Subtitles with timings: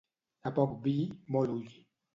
[0.51, 0.97] A poc vi,
[1.37, 1.75] molt ull.